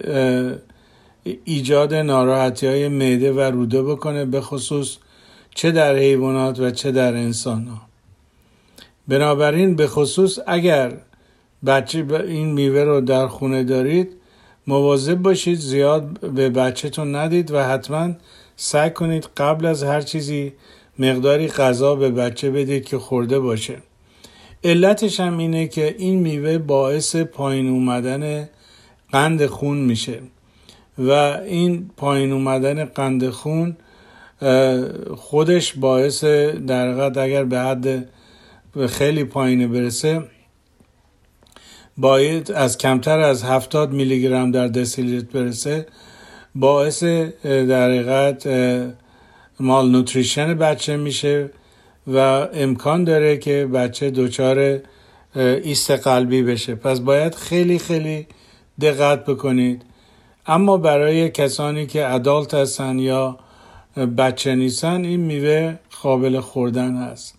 ایجاد 1.45 1.95
ناراحتی 1.95 2.67
های 2.67 2.89
معده 2.89 3.33
و 3.33 3.41
روده 3.41 3.83
بکنه 3.83 4.25
به 4.25 4.41
خصوص 4.41 4.97
چه 5.55 5.71
در 5.71 5.97
حیوانات 5.97 6.61
و 6.61 6.71
چه 6.71 6.93
در 6.93 7.15
انسان 7.15 7.67
ها. 7.67 7.81
بنابراین 9.09 9.77
به 9.77 9.87
خصوص 9.87 10.39
اگر 10.47 10.93
بچه 11.67 12.07
این 12.29 12.53
میوه 12.53 12.83
رو 12.83 13.01
در 13.01 13.27
خونه 13.27 13.65
دارید 13.65 14.09
مواظب 14.67 15.15
باشید 15.15 15.59
زیاد 15.59 16.21
به 16.21 16.51
بچهتون 16.51 17.15
ندید 17.15 17.51
و 17.51 17.65
حتما 17.65 18.11
سعی 18.57 18.91
کنید 18.91 19.29
قبل 19.37 19.67
از 19.67 19.83
هر 19.83 20.01
چیزی 20.01 20.53
مقداری 20.99 21.49
غذا 21.49 21.95
به 21.95 22.11
بچه 22.11 22.51
بدید 22.51 22.85
که 22.85 22.99
خورده 22.99 23.41
باشه 23.41 23.77
علتش 24.65 25.21
هم 25.21 25.39
اینه 25.39 25.69
که 25.69 25.95
این 25.99 26.19
میوه 26.19 26.59
باعث 26.59 27.17
پایین 27.17 27.69
اومدن 27.69 28.49
قند 29.13 29.47
خون 29.47 29.79
میشه. 29.79 30.21
و 30.99 31.11
این 31.47 31.91
پایین 31.97 32.33
اومدن 32.33 32.85
قند 32.85 33.31
خون 33.31 33.77
خودش 35.17 35.73
باعث 35.73 36.25
در 36.25 37.19
اگر 37.21 37.45
به 37.45 37.59
حد 37.59 38.09
خیلی 38.89 39.25
پایین 39.25 39.73
برسه 39.73 40.23
باید 41.97 42.53
از 42.53 42.79
کمتر 42.79 43.19
از 43.19 43.45
70 43.45 43.93
میلی 43.93 44.23
گرم 44.23 44.51
در 44.51 44.69
دسیلیتر 44.69 45.27
برسه 45.33 45.87
باعث 46.55 47.03
در 47.03 47.91
حقیقت 47.91 48.47
مال 49.61 49.91
نوتریشن 49.91 50.55
بچه 50.55 50.97
میشه. 50.97 51.51
و 52.15 52.49
امکان 52.55 53.05
داره 53.05 53.37
که 53.37 53.67
بچه 53.67 54.11
دچار 54.11 54.81
ایست 55.37 55.91
قلبی 55.91 56.43
بشه. 56.43 56.75
پس 56.75 57.01
باید 57.01 57.35
خیلی 57.35 57.79
خیلی 57.79 58.27
دقت 58.81 59.25
بکنید. 59.25 59.83
اما 60.47 60.77
برای 60.77 61.31
کسانی 61.31 61.87
که 61.87 62.15
ادالت 62.15 62.55
هستن 62.55 62.99
یا 62.99 63.39
بچه 64.19 64.55
نیستن 64.55 65.05
این 65.05 65.21
میوه 65.21 65.79
قابل 66.03 66.41
خوردن 66.41 66.97
هست. 66.97 67.35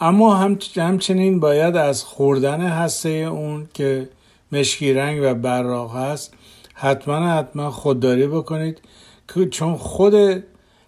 اما 0.00 0.34
همچنین 0.76 1.40
باید 1.40 1.76
از 1.76 2.04
خوردن 2.04 2.60
هسته 2.60 3.08
اون 3.08 3.68
که 3.74 4.08
مشکی 4.52 4.92
رنگ 4.92 5.20
و 5.22 5.34
براق 5.34 5.96
هست 5.96 6.34
حتما 6.74 7.32
حتما 7.32 7.70
خودداری 7.70 8.26
بکنید. 8.26 8.80
چون 9.50 9.76
خود 9.76 10.44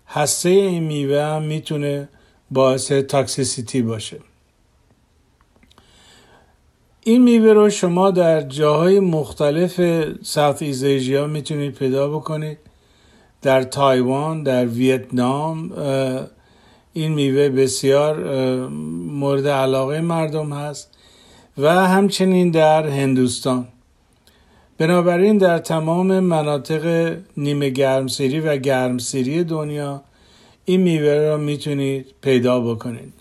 هسته 0.08 0.48
این 0.48 0.82
میوه 0.82 1.22
هم 1.22 1.42
می‌تونه 1.42 2.08
باعث 2.52 2.92
toxicity 2.92 3.82
باشه. 3.82 4.18
این 7.04 7.22
میوه 7.22 7.52
رو 7.52 7.70
شما 7.70 8.10
در 8.10 8.40
جاهای 8.40 9.00
مختلف 9.00 9.80
Southeast 10.22 10.62
Asia 10.62 11.26
می‌تونید 11.26 11.74
پیدا 11.74 12.08
بکنید. 12.08 12.58
در 13.42 13.62
تایوان 13.62 14.42
در 14.42 14.66
ویتنام 14.66 15.72
این 16.92 17.12
میوه 17.12 17.48
بسیار 17.48 18.18
مورد 19.08 19.46
علاقه 19.46 20.00
مردم 20.00 20.52
هست 20.52 20.98
و 21.58 21.86
همچنین 21.86 22.50
در 22.50 22.86
هندوستان. 22.86 23.68
بنابراین 24.78 25.38
در 25.38 25.58
تمام 25.58 26.20
مناطق 26.20 27.16
نیمه 27.36 27.70
گرمسیری 27.70 28.40
و 28.40 28.56
گرمسیری 28.56 29.44
دنیا 29.44 30.02
این 30.64 30.80
میوه 30.80 31.14
را 31.14 31.36
می‌تونید 31.36 32.06
پیدا 32.20 32.60
بکنید. 32.60 33.12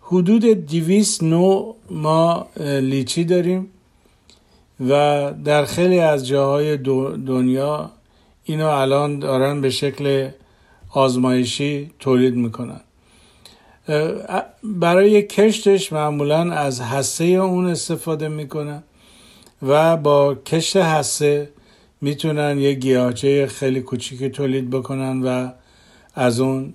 حدود 0.00 0.66
دیویس 0.66 1.22
نو 1.22 1.74
ما 1.90 2.46
لیچی 2.80 3.24
داریم 3.24 3.70
و 4.88 5.32
در 5.44 5.64
خیلی 5.64 5.98
از 5.98 6.26
جاهای 6.26 6.76
دنیا 6.76 7.90
اینو 8.44 8.68
الان 8.68 9.18
دارن 9.18 9.60
به 9.60 9.70
شکل 9.70 10.28
آزمایشی 10.90 11.90
تولید 11.98 12.34
می‌کنن. 12.34 12.80
برای 14.62 15.22
کشتش 15.22 15.92
معمولا 15.92 16.52
از 16.52 16.80
هسته 16.80 17.24
اون 17.24 17.66
استفاده 17.66 18.28
می‌کنن 18.28 18.82
و 19.62 19.96
با 19.96 20.34
کشت 20.34 20.76
هسته 20.76 21.48
می‌تونن 22.00 22.58
یه 22.58 22.72
گیاهچه 22.72 23.46
خیلی 23.46 23.80
کوچیکی 23.80 24.28
تولید 24.28 24.70
بکنن 24.70 25.22
و 25.22 25.50
از 26.14 26.40
اون 26.40 26.74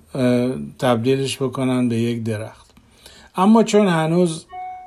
تبدیلش 0.80 1.38
بکنن 1.38 1.90
به 1.90 1.96
یک 1.96 2.24
درخت. 2.24 2.66
اما 3.36 3.64
چون 3.64 3.88
هنوز 3.88 4.46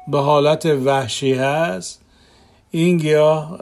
به 0.09 0.19
حالت 0.19 0.67
وحشی 0.67 1.33
هست 1.33 2.01
این 2.71 2.97
گیاه 2.97 3.61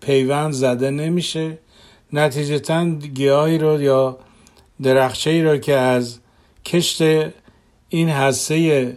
پیوند 0.00 0.52
زده 0.52 0.90
نمیشه. 0.90 1.58
نتیجتا 2.12 2.84
گیاهی 2.90 3.58
رو 3.58 3.82
یا 3.82 4.18
درخچه 4.82 5.30
ای 5.30 5.42
رو 5.42 5.56
که 5.56 5.74
از 5.74 6.18
کشت 6.64 7.02
این 7.88 8.08
حسه 8.08 8.96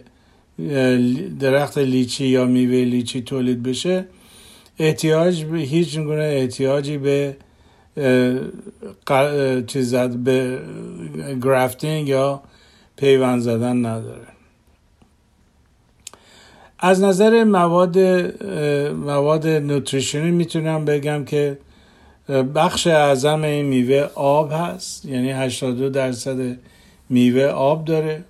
درخت 1.40 1.78
لیچی 1.78 2.26
یا 2.26 2.44
میوه 2.44 2.84
لیچی 2.84 3.22
تولید 3.22 3.62
بشه 3.62 4.06
احتیاج 4.78 5.44
به 5.44 5.58
هیچ 5.58 5.98
گونه 5.98 6.22
احتیاجی 6.22 6.98
به 6.98 7.36
چیز 9.66 9.94
به 9.94 10.60
گرافتینگ 11.42 12.08
یا 12.08 12.42
پیوند 12.96 13.40
زدن 13.40 13.86
نداره. 13.86 14.26
از 16.78 17.02
نظر 17.02 17.44
مواد 17.44 17.98
مواد 18.90 19.46
نوتریشنی 19.46 20.30
می‌تونم 20.30 20.84
بگم 20.84 21.24
که 21.24 21.58
بخش 22.54 22.86
اعظم 22.86 23.42
این 23.42 23.66
میوه 23.66 24.08
آب 24.14 24.52
هست. 24.52 25.04
یعنی 25.04 25.30
82 25.30 25.88
درصد 25.88 26.56
میوه 27.08 27.44
آب 27.44 27.84
داره. 27.84 28.24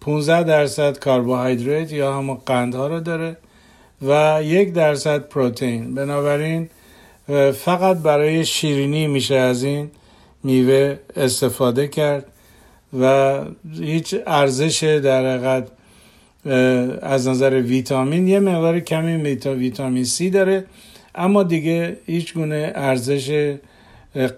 15 0.00 0.42
درصد 0.42 0.98
کربوهیدرات 0.98 1.92
یا 1.92 2.18
همون 2.18 2.38
قندها 2.46 2.86
رو 2.86 3.00
داره. 3.00 3.36
و 4.02 4.40
یک 4.42 4.72
درصد 4.72 5.28
پروتئین. 5.28 5.94
بنابراین 5.94 6.68
فقط 7.54 7.96
برای 7.96 8.44
شیرینی 8.44 9.06
میشه 9.06 9.34
از 9.34 9.62
این 9.62 9.90
میوه 10.44 10.98
استفاده 11.16 11.88
کرد 11.88 12.26
و 13.00 13.40
هیچ 13.80 14.14
ارزش 14.26 15.00
در 15.04 15.36
حقیقت 15.36 15.68
از 17.02 17.28
نظر 17.28 17.60
ویتامین 17.60 18.28
یه 18.28 18.40
مقدار 18.40 18.80
کمی 18.80 19.16
ویتامین 19.46 20.04
سی 20.04 20.30
داره 20.30 20.64
اما 21.14 21.42
دیگه 21.42 21.96
هیچ 22.06 22.34
گونه 22.34 22.72
ارزش 22.74 23.56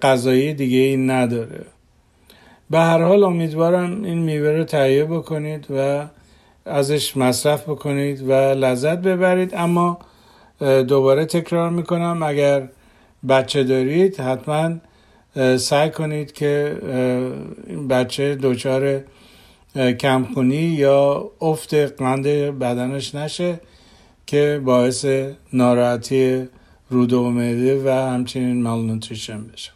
غذایی 0.03 0.55
دیگه 0.55 0.79
این 0.79 1.11
نداره. 1.11 1.65
به 2.71 2.79
هر 2.79 3.03
حال 3.03 3.25
امیدوارم 3.25 4.05
این 4.05 4.19
میوه 4.19 4.49
رو 4.51 4.65
تهیه 4.65 5.05
بکنید 5.05 5.67
و 5.71 6.07
ازش 6.69 7.17
مصرف 7.17 7.63
بکنید 7.63 8.29
و 8.29 8.33
لذت 8.33 8.99
ببرید. 8.99 9.55
اما 9.55 9.99
دوباره 10.61 11.25
تکرار 11.25 11.71
می‌کنم 11.71 12.23
اگر 12.23 12.69
بچه 13.29 13.65
دارید 13.65 14.21
حتما 14.21 14.71
سعی 15.57 15.91
کنید 15.91 16.33
که 16.33 16.79
این 17.67 17.89
بچه 17.89 18.35
دچار 18.35 19.01
کمخونی 20.01 20.57
یا 20.57 21.31
افت 21.41 21.75
قند 21.75 22.27
بدنش 22.59 23.15
نشه 23.15 23.61
که 24.27 24.61
باعث 24.65 25.07
ناراحتی 25.53 26.49
رود 26.91 27.13
و 27.13 27.31
معده 27.31 27.83
و 27.85 27.89
همچنین 27.89 28.63
مالنوتریشن 28.63 29.45
بشه. 29.47 29.71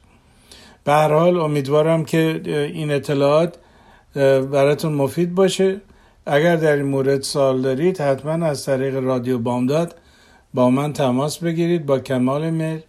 به 0.84 0.92
هر 0.92 1.12
حال 1.12 1.40
امیدوارم 1.40 2.04
که 2.04 2.40
این 2.74 2.90
اطلاعات 2.90 3.54
براتون 4.52 4.92
مفید 4.92 5.34
باشه. 5.34 5.80
اگر 6.26 6.56
در 6.56 6.76
این 6.76 6.86
مورد 6.86 7.22
سوال 7.22 7.62
دارید 7.62 8.00
حتما 8.00 8.46
از 8.46 8.64
طریق 8.64 8.96
رادیو 8.96 9.38
بامداد 9.38 9.94
با 10.54 10.70
من 10.70 10.92
تماس 10.92 11.38
بگیرید 11.38 11.86
با 11.86 11.98
کمال 11.98 12.50
میل 12.50 12.80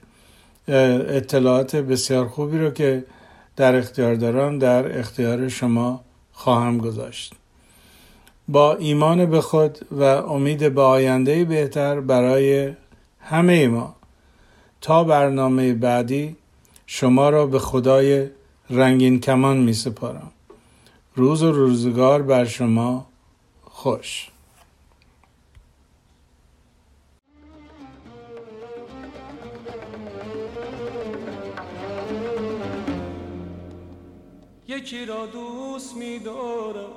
اطلاعات 0.67 1.75
بسیار 1.75 2.27
خوبی 2.27 2.57
رو 2.57 2.69
که 2.69 3.05
در 3.55 3.75
اختیار 3.75 4.15
دارم 4.15 4.59
در 4.59 4.99
اختیار 4.99 5.47
شما 5.47 6.01
خواهم 6.31 6.77
گذاشت. 6.77 7.33
با 8.47 8.75
ایمان 8.75 9.25
به 9.25 9.41
خود 9.41 9.79
و 9.91 10.03
امید 10.03 10.73
به 10.73 10.81
آینده 10.81 11.45
بهتر 11.45 11.99
برای 11.99 12.73
همه 13.19 13.67
ما 13.67 13.95
تا 14.81 15.03
برنامه 15.03 15.73
بعدی 15.73 16.35
شما 16.85 17.29
را 17.29 17.45
به 17.45 17.59
خدای 17.59 18.27
رنگین 18.69 19.19
کمان 19.19 19.57
می 19.57 19.73
سپارم. 19.73 20.31
روز 21.15 21.43
و 21.43 21.51
روزگار 21.51 22.21
بر 22.21 22.45
شما 22.45 23.05
خوش. 23.83 24.29
یکی 34.67 35.05
را 35.05 35.25
دوست 35.25 35.95
می 35.97 36.19
دارم 36.19 36.89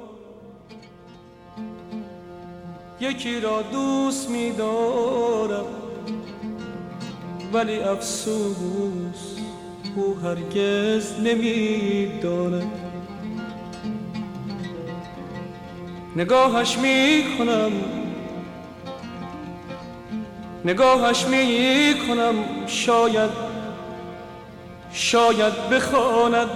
یکی 3.01 3.41
را 3.41 3.63
دوست 3.63 4.31
می 4.31 4.51
دارم 4.51 5.67
ولی 7.53 7.79
افسوس 7.79 9.37
او 9.97 10.17
هرگز 10.23 11.21
نمی 11.21 12.21
دارد 12.23 12.86
نگاهش 16.17 16.79
می 16.79 17.25
کنم 17.39 17.73
نگاهش 20.65 21.25
می 21.25 21.95
کنم 22.09 22.35
شاید 22.67 23.31
شاید 24.93 25.69
بخواند 25.71 26.49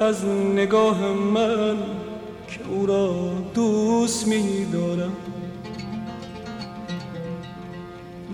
از 0.00 0.24
نگاه 0.54 0.98
من 1.12 1.76
که 2.48 2.60
او 2.68 2.86
را 2.86 3.32
دوست 3.54 4.26
می 4.26 4.66
دارم 4.72 5.16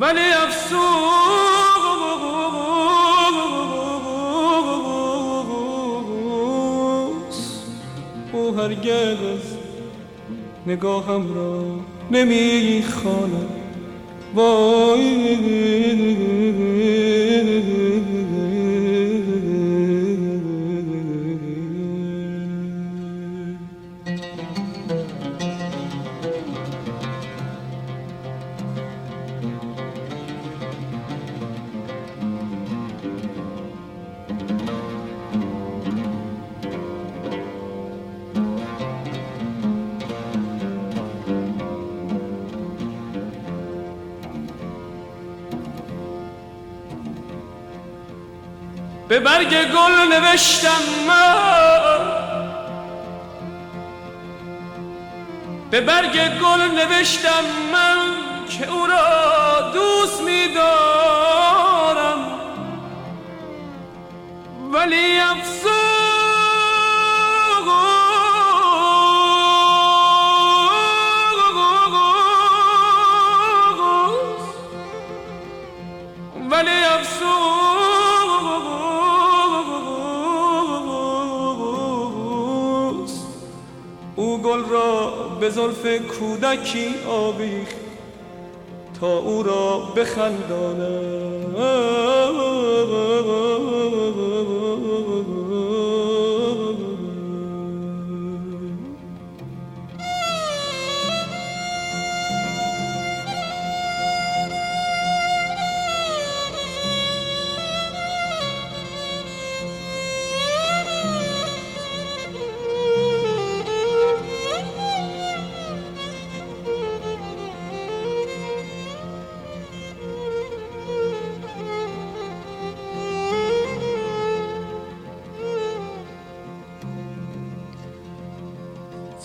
ولی 0.01 0.21
افسوس 0.21 0.79
او 8.33 8.57
هرگز 8.57 9.58
نگاهم 10.69 11.35
را 11.35 11.63
نمی‌خواند. 12.11 13.49
وای. 14.35 15.39
نوشتم 50.39 50.83
من. 51.09 51.99
به 55.71 55.81
برگ 55.81 56.39
گل 56.39 56.61
نوشتم 56.61 57.45
من 57.73 57.99
که 58.49 58.71
او 58.71 58.87
را 58.87 59.71
دوست 59.73 59.88
کودکی 86.19 86.95
آویخت 87.09 87.77
تا 89.01 89.19
او 89.19 89.43
را 89.43 89.79
بخندانم. 89.97 91.55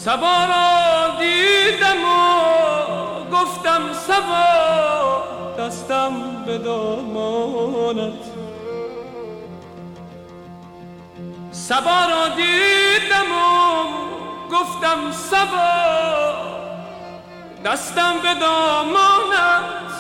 سبا 0.06 0.46
را 0.46 1.18
دیدم 1.20 2.04
و 2.04 3.36
گفتم 3.36 3.94
سبا 3.94 5.24
دستم 5.60 6.12
به 6.46 6.58
دامانت. 6.58 8.24
سبا 11.52 12.06
را 12.06 12.28
دیدم 12.28 13.32
و 13.32 13.84
گفتم 14.56 15.12
سبا 15.12 16.34
دستم 17.66 18.14
به 18.24 18.34
دامانت. 18.34 19.94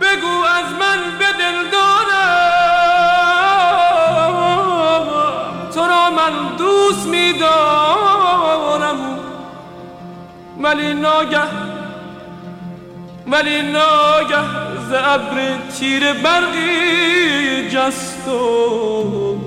بگو 0.00 0.44
از 0.44 0.72
من 0.80 1.18
به 1.18 1.26
دل 1.38 1.70
ولی 10.74 10.94
ناگه 10.94 11.38
ولی 13.26 13.62
ناگه 13.62 14.42
ز 14.90 14.92
ابر 14.92 15.56
تیر 15.78 16.12
برقی 16.12 17.68
جست 17.70 18.28
و 18.28 19.38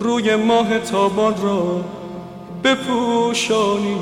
روی 0.00 0.36
ماه 0.36 0.78
تابان 0.78 1.34
را 1.42 1.84
بپوشانی. 2.64 3.96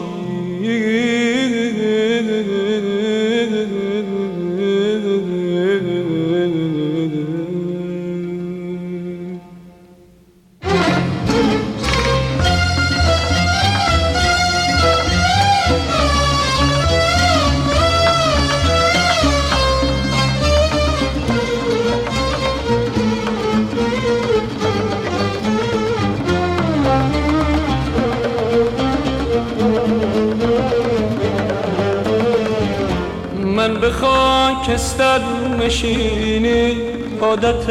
خاکستر 34.66 35.20
نشینی 35.60 36.76
عادت 37.20 37.66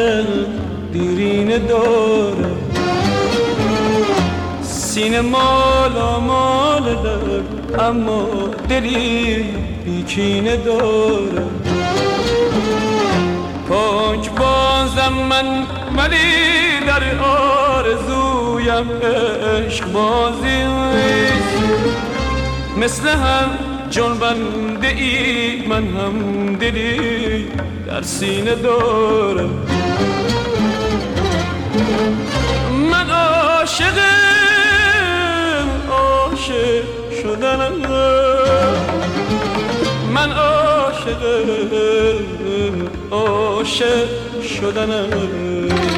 دیرین 0.92 1.66
داره 1.66 2.50
سینه 4.62 5.20
مال 5.20 5.92
مال 6.26 6.82
در 6.82 7.84
اما 7.84 8.26
دلی 8.68 9.44
بیکینه 9.84 10.56
داره 10.56 11.44
پاک 13.68 14.30
بازم 14.30 15.12
من 15.28 15.66
ولی 15.96 16.16
در 16.86 17.18
آرزویم 17.24 18.90
عشق 19.02 19.92
بازی 19.92 20.64
مثل 22.76 23.08
هم 23.08 23.73
جنبنده 23.94 24.88
ای 24.88 25.66
من 25.66 25.84
هم 25.86 26.56
دلی 26.56 27.48
در 27.86 28.02
سینه 28.02 28.54
دارم 28.54 29.50
من 32.90 33.10
عاشق 33.10 33.98
عاشق 35.90 36.84
شدنم 37.22 37.72
من 40.14 40.32
عاشق 40.32 41.22
عاشق 43.10 44.08
شدنم 44.42 45.93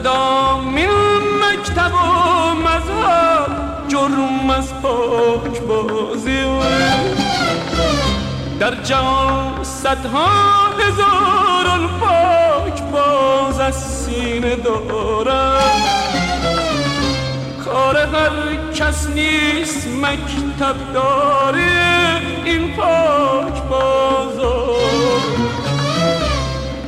کدام 0.00 0.76
این 0.76 0.88
مکتب 1.42 1.92
و 1.94 2.54
مذهب 2.54 3.88
جرم 3.88 4.50
از 4.50 4.74
پاک 4.82 5.60
بازی 5.60 6.44
در 8.60 8.74
جهان 8.74 9.64
صدها 9.64 10.28
هزار 10.78 11.88
پاک 12.00 12.82
باز 12.82 13.60
از 13.60 13.74
سینه 13.74 14.56
دارم. 14.56 15.82
کار 17.64 17.96
هر 17.96 18.72
کس 18.74 19.06
نیست 19.06 19.88
مکتب 19.88 20.92
داره 20.94 22.20
این 22.44 22.76
پاک 22.76 23.62
بازار. 23.62 24.80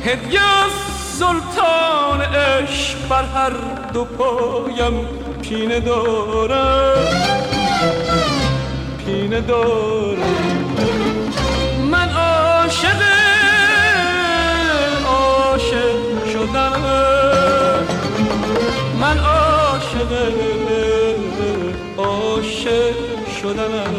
هدیه 0.05 0.82
سلطان 1.19 2.21
عشق 2.21 3.07
بر 3.09 3.23
هر 3.23 3.53
دو 3.93 4.05
پایم 4.05 5.07
پینه 5.41 5.79
دارم. 5.79 7.07
پینه 9.05 9.41
دارم. 9.41 10.17
من 11.91 12.09
عاشق 12.09 13.01
عاشق 15.07 16.31
شدم. 16.33 16.81
من 19.01 19.19
عاشق 19.19 20.11
عاشق 21.97 22.95
شدم. 23.41 23.92